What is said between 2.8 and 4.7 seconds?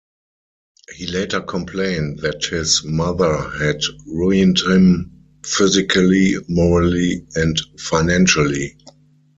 mother had "ruined